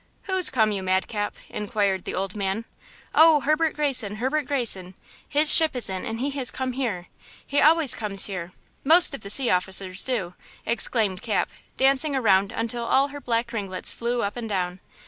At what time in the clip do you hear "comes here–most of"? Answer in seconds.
7.93-9.21